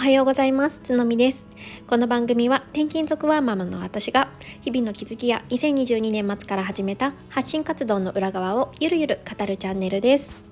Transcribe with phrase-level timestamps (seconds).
[0.00, 0.80] おはようございます。
[0.82, 1.46] つのみです。
[1.86, 4.30] この番組は転勤族ワーママの私が
[4.62, 10.42] 日々の気づきや2022年末から始めた発信活動の裏側をゆるゆる語るチャンネルです。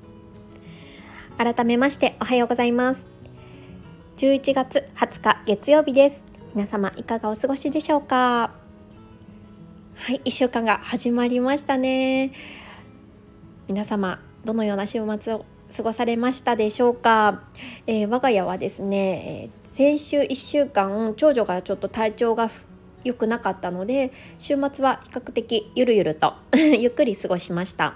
[1.39, 3.09] 改めましておはようございます。
[4.19, 6.27] 11月20日月曜日です。
[6.55, 8.51] 皆様いかがお過ごしでしょうか？
[9.95, 12.33] はい1週間が始まりましたね。
[13.67, 15.47] 皆様どのような週末を
[15.77, 17.43] 過ごされましたでしょうか、
[17.87, 22.51] えー、我が家はですね、えー、先週1週間長女がちょっと体調が
[23.05, 27.95] 良くなかったので週末は比較的ゆるゆると ゆっくり過ごしました。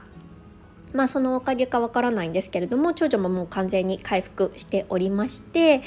[0.93, 5.81] まあそのおかげかわからないんですけれども長女ももう完全に回復しておりまして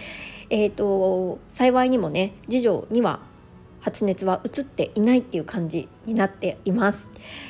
[0.50, 3.20] えーと、幸いにもね次女には
[3.82, 7.10] 発熱は移っていないっていう感じになっています、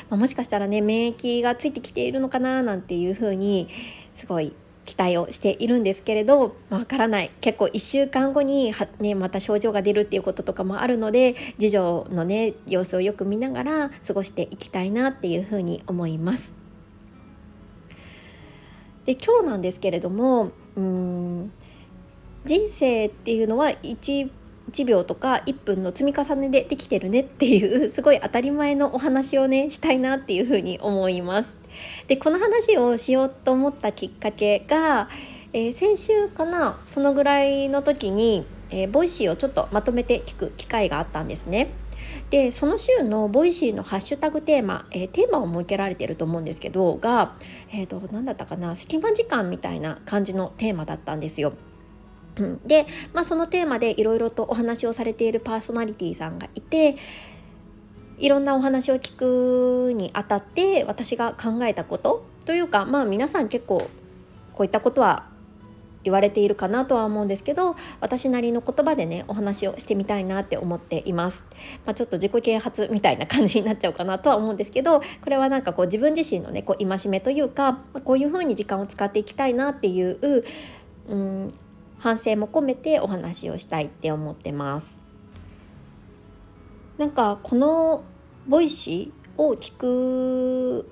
[0.09, 3.70] まあ、もしかしたらね免疫がついてきているのかななんていう風に
[4.15, 4.53] すごい
[4.85, 16.53] 期待をしているんですけれどわ、からない結構1週間後には、ね、また症状が出るっていうこととかもあるので次女のね様子をよく見ながら過ごしていきたいなっていうふうに思います。
[19.05, 21.51] で今日なんですけれどもうん
[22.45, 24.29] 人生っていうのは 1,
[24.71, 31.54] 1秒とか1分の積み重ねでできてるねっていう すごい当たり前のお話をねしたいなっていうふうに思います。
[32.08, 35.10] でこの話をしようと思ったきっかけが、
[35.52, 41.71] えー、先週かなそのぐらいの時に、えー、 Voicy をちょっとまとめて聞く機会があったんですね。
[42.30, 47.36] でその週の Voicy のハッシュタグテーマ、えー、テーマを設けられてると思うんですけどが、
[47.71, 51.54] えーと、何だったかな隙間時間みたいな感じのテーマだったんですよ。
[52.37, 56.97] うんで、まあ、そのテーマでいろいろとお話をされているパーソナリティさんがいて
[58.17, 63.79] いろんなお話を聞くにあたって私が考えたことというかまあ皆さん結構
[64.53, 65.28] こういったことは
[66.06, 71.44] 言われているかなとは思うんですけど私なりの言葉でねお話をしてみたいなって思っています、
[71.84, 80.44] まあ、ちょっと自己啓発みたいな感じになっちゃうかなとは思うんですけどこれはなんかこう自分自身のねこう戒めというかこういうふうに時間を使っていきたいなっていう
[81.09, 81.53] うん
[82.06, 85.00] 反省も込めてお話をしたいって思ってます
[87.00, 88.04] なんかこの
[88.47, 90.88] Voicy を聞く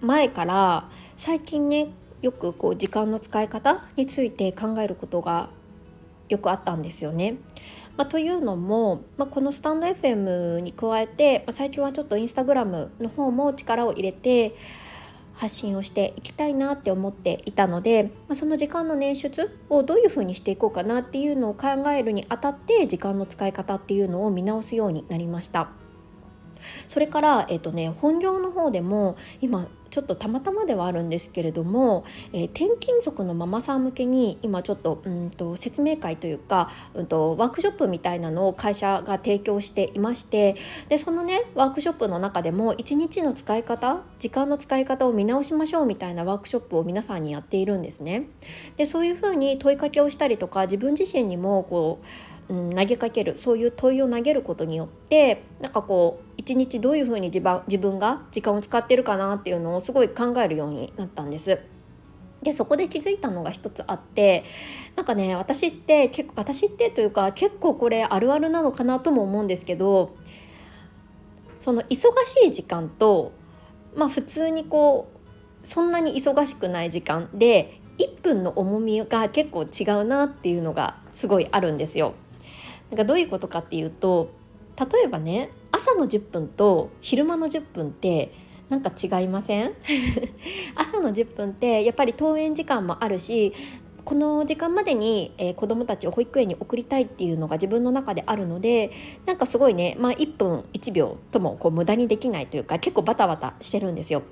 [0.00, 1.90] 前から最近ね
[2.20, 5.50] よくこう時間の使い方について考えることが
[6.28, 7.36] よくあったんですよね。
[7.96, 14.56] まあ、というのも、まあ、このスタンド FM に加えて、まあ、最近はちょっとインスタグラムの方も力を入れて
[15.38, 25.70] 発信をしていきたいなって思っていたので、まあ、その時間の捻出をどういうふうにしていこうかなっていうのを考えるにあたって時間の使い方っていうのを見直すようになりました。
[26.88, 40.56] それから、えっとね、本業の方でも今ちょっとたまたまではあるんですけれども、えー、転勤族のママさん向けに今ちょっとうんと説明会というか、うんと、ワークショップみたいなのを会社が提供していまして
[40.88, 48.28] でそのねワークショップの中でも1日の使い方時間の使い方を見直しましょうみたいなワークショップを皆さんにやっているんですね。
[48.76, 61.58] でそういうふうに問いかけをしたりとか自分自身にもこううん、投げかけるそういう問いを投げることによってなんかこう一日どういうふうに自分自分が時間を使ってるかなっていうのをすごい考えるようになったんです。
[62.42, 64.44] でそこで気づいたのが一つあって
[64.94, 70.14] なんかね私って結構私ってというか結構これあるあるなのかなとも思うんですけど
[71.60, 73.32] その忙しい時間と
[73.96, 75.10] まあ普通にこ
[75.64, 82.14] うそんなに忙しくない時間で1分の重みが結構違うなっていうのがすごいあるんですよ。
[82.90, 84.30] なんかどういうことかっていうと
[84.78, 88.32] 例えばね朝の10分と昼間の10分って
[88.68, 89.72] なんか違いません？
[90.76, 93.52] 朝の10分ってやっぱり登園時間もあるし
[94.04, 98.90] この時間までに、えー、子どもたちを保育園に送りたいっていうのが自分の中であるので
[99.26, 104.22] なんかすごいね、まあ、1分1秒ともこう無駄にできないというか結構バタバタしてるんですよ。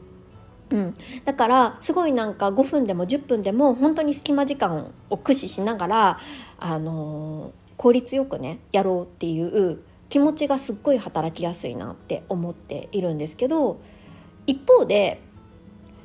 [0.69, 0.94] うん、
[1.25, 6.19] だからすごいなんか5分でも10分でも本当に隙間時間を駆使しながら、
[6.58, 13.81] あのー効率よくねやろうっていう気持ちがすっごい働きやすいなって思っているんですけど
[14.46, 15.20] 一方で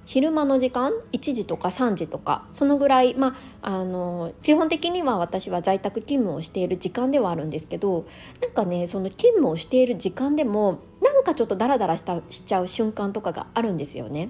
[0.05, 8.05] 昼間の時間1時とか3時とかそのぐらいまああの基本的には私は在宅勤務をしている時間ではあるんですけど
[8.41, 14.29] なんかねその勤務をしている時間でもなんかちょっとダラダラしたしちゃう瞬間とかがあるんですよね。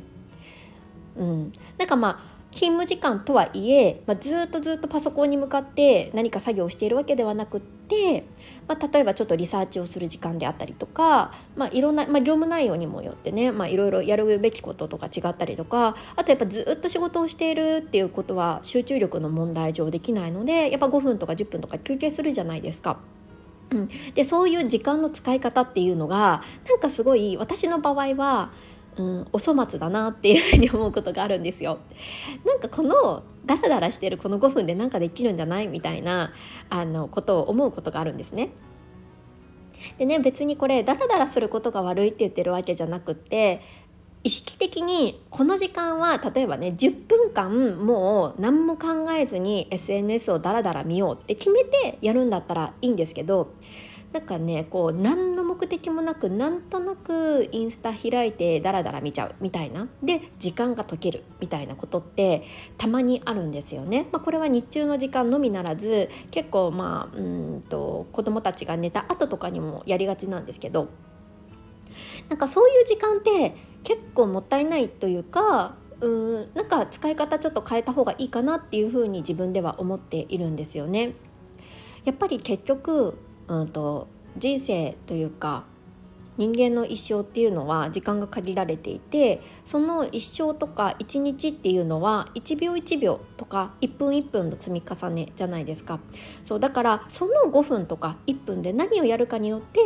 [1.17, 8.25] うん、なんかまあ勤務時間とはいえ、まあ、ずっとずっとパソコンに向かって何か作業をしているわけではなくって、
[8.67, 22.99] まあ、例えばちょっとリサーチをする時間であったりとか、まあ、いろんな、まあ、業務内容にもよってね、まあ、いろいろやるべきこととか違ったりとかあとやっぱずっと仕事をしているっていうことは集中力の問題上できないのでやっぱ5分とか10分とか休憩するじゃないですか。
[24.15, 28.51] でそういう時間の使い方っていうのがなんかすごい私の場合は
[28.97, 31.79] うん、お粗末だなっていうふに思うことがあるんですよ。
[32.45, 36.33] なんかこのダラダラしてるこの5分で何かできるんじゃないみたいな
[36.69, 38.49] あのことを思うことがあるんですね。
[39.97, 43.61] でね別にこれダラダラすることが悪いって言ってるわけじゃなくって
[44.23, 53.53] 意識的にこの時間は例えばね10分間もう何も考えずに SNS をダラダラ見ようって決めてやるんだったらいいんですけど
[54.13, 62.43] なんかねこう何の目的もなくなんとなくインスタ開いてダラダラ見ちゃうみたいなで時間が解けるみたいなことって
[62.77, 64.07] たまにあるんですよね。
[64.11, 70.89] まあ、これは日中の時間のみならず結構まあうんと子供たちが寝た後とかにもやりがちなんですけど
[72.27, 81.13] なんかそういう時間って結構もったいないというかうんなんか使い方ちょっと変えた方がいいかなっていうふうに自分では思っているんですよね。
[82.03, 83.17] やっぱり結局
[83.51, 84.07] うんと
[84.37, 85.65] 人生というか
[86.37, 95.99] 人間の一生っていうのは時間が限られていてその一生とか一日っていうのは1秒1秒とか1分1分の積み重ねじゃないですか。
[96.45, 99.79] そうだからその5分とか1分で何をやるかによって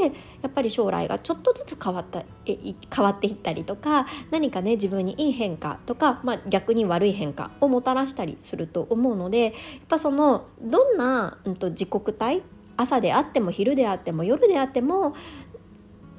[0.44, 2.58] やっぱり将来がちょっとずつ変わったえ
[2.96, 9.54] 変わっていったりとか何かね自分にいい変化とか、まあ、逆に悪い変化をもたらしたりすると思うのでやっ
[9.90, 12.44] ぱそのどんな、うん、と自国体
[12.78, 15.16] 朝であっても昼であっても夜であっても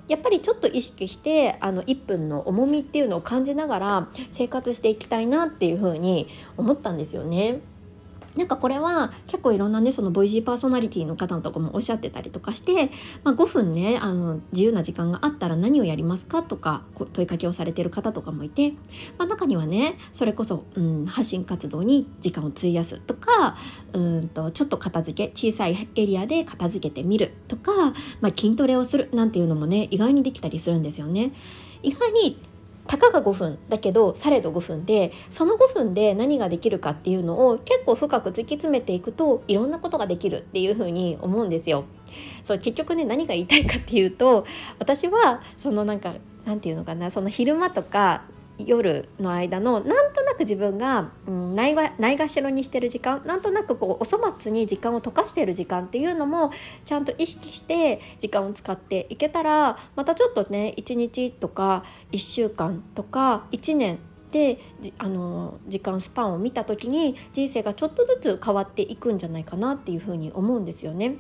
[0.08, 7.60] やっぱりちょっと意識してあの1分の重みっていうのを感じながら生活していきたいなっていうふうに思ったんですよね。
[8.36, 12.90] なんかこれは結構いろんなねそのボイシーパーソナリティの方のとかもおっしゃってたりとかして、
[13.24, 18.72] まあ、5分ねあの自由な時間があったら何をやりますかとか問いかけをされてる方とかもいて、
[19.18, 23.56] まあ、中にはねそれこそ、うん、発信活動に時間を費やすとか
[23.92, 27.72] うんとちょっと片付け小さいエリアで片付けてみるとか、
[28.20, 31.32] まあ、筋トレをするなんていうのもね意外にできたりするんですよね。
[31.82, 32.38] 意外に
[32.86, 41.84] たかが5分だけどされど5分でその5分で何ができるかっていうのを結構深く突き詰めていくといろんなことができるっていうふうに思うんですよ。
[42.44, 44.46] そう結局ね何が言いたいかっていうと
[44.78, 48.22] 私はそのなんかなんていうのかなその昼間とか
[48.58, 56.52] 夜の間のなんとく自分が、うん、ないがないがしろにしてる時間なんとなくこうお粗末に時間を溶かしている時間っていうのも
[56.84, 63.98] ちゃんと意識して時間を使っていけたらまたちょっとね1日とか1週間とか1年
[64.30, 64.58] で
[64.98, 71.16] あの時間スパンを見た時に人生がちょっとずつ変わっていくんじゃないかなっていうふうに思うんですよね。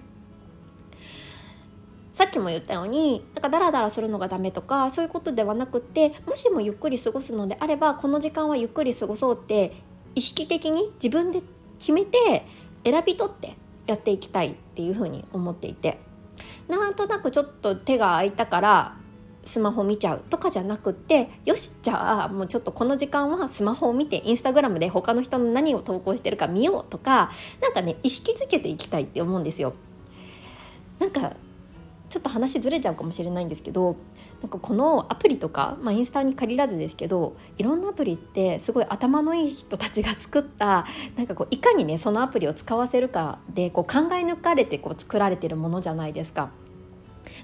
[2.16, 9.74] さっきも言ったようになんかダラダラするのがダメとかそういうことではなくってもしもゆっくり過ごすのであればこの時間はゆっくり過ごそうって
[10.14, 11.42] 意識的に自分で
[11.78, 12.46] 決めて
[12.84, 13.52] 選び取って
[13.86, 15.98] やっていきたいっていうふうに思っていて
[16.68, 18.96] なんとなくちょっと手が空いたから
[19.44, 27.30] スマホ見ちゃうとかじゃなくってよしじゃあもうちょっとこの時間はスマホを見てインスタグラムで他の人の何を投稿してるか見ようとか
[27.60, 29.74] 何かね意識づけていきたいって思うんですよ。
[30.98, 31.34] なんか
[32.08, 33.96] ちょっと話ずれちゃうかもしれないんですけど
[34.40, 40.86] なんかこのアプリとか、まあ、インスタに限らずですけどいろんなアプリってすごい頭のいい人たちが作った
[41.16, 46.50] なんかこういかにねそのアプリを使わせるかでこう考え抜かれてこう作られてるものじゃないですか。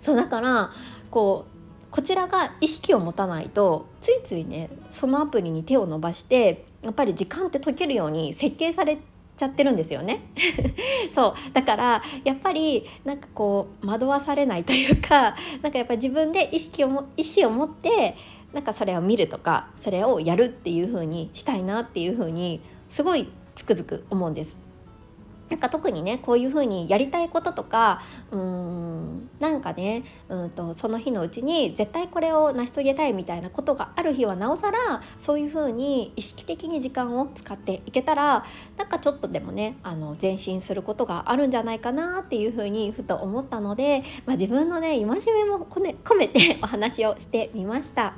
[0.01, 0.71] そうだから
[1.11, 1.53] こう
[1.91, 8.99] こちらが意識を持たないとついついねそのアプリに手を伸ばしてやっぱり時間って解けるように設計され
[9.37, 10.21] ちゃってるんですよね
[11.13, 18.17] そうだからやっぱりなんかこう惑わされないというかなんかやっぱり自分で意識をも意思を持って
[18.53, 22.61] なんかそれを見るとかそれをやるっていう風にしたいなっていう風に
[22.91, 24.57] すごいつくづく思うんです。
[25.53, 38.47] なんか特にねこういうふうにやりたいこととかうーんなんかねうんとその日のうちに絶対これを成し遂げたいみたいなことがある日はなおさらそういうふうに意識的に時間を使っていけたら
[38.79, 48.15] なんかちょっとでもねあの前進することがあるんじゃないかなっていうふうにふと思ったので、まあ、自分のね戒めも込めてお話をしてみました。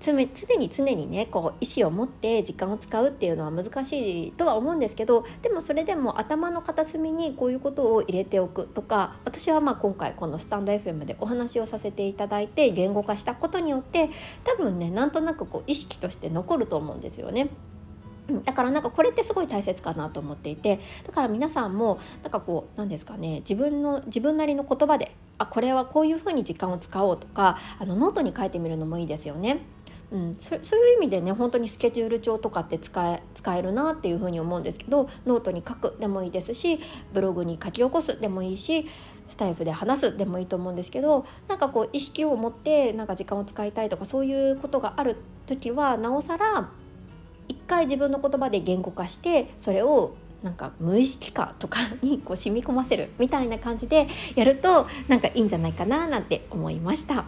[0.00, 0.30] 常に
[0.70, 14.10] 常にねこう意思を持って時間を使うっていうのは難しいとは思うんですけどでもそれでも頭の片隅にこういうことを入れておくとか私はまあ今回このスタンド FM でお話をさせていただいて言語化したことによって
[14.44, 17.48] 多分ねなんとなくこう意識として残ると思うんですよね。
[18.44, 29.60] だからなんかこれってすごい大切かなと思っていてだから皆さんもなんかこう何ですかね自分の自分なりの言葉であこれはこういうふうに時間を使おうとかあのノートに書いてみるのもいいですよね。
[30.10, 36.78] うん、そそういう意味でね本当にスケジュール帳とかって使え使えるなっていうふうに思うんですけどノートに書くでもいいですし
[37.12, 38.86] ブログに書き起こすでもいいし
[39.28, 46.70] スタイフで話すでもいいと思うんですけどなんかこう意識を持ってなんか時間を使いたいとかそういうことがある時はなおさら
[47.48, 57.24] 一回自分の言葉で言語化してそれをなんか無意識下とかにこう染み込ませるみたいな感じでやるとなんかいいんじゃないかななんて思いました。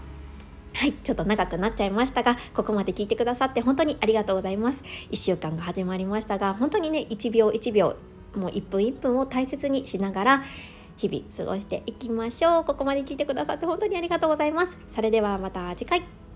[0.74, 4.82] はい、ちょっと長くなっちゃいましたが、ここまで聞いてくださって本当にありがとうございます。
[5.10, 7.96] 1週間が始まりましたが、本当にね、1秒1秒、
[8.34, 10.42] もう1分1分を大切にしながら、
[10.96, 12.64] 日々過ごしていきましょう。
[12.64, 14.76] ここまで聞いてくださって本当にありがとうございます。
[14.94, 16.29] それではまた次回。